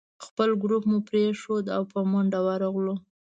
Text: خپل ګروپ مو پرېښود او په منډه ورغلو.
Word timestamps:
خپل 0.25 0.49
ګروپ 0.63 0.83
مو 0.89 0.97
پرېښود 1.09 1.65
او 1.75 1.83
په 1.91 1.99
منډه 2.11 2.39
ورغلو. 2.47 2.95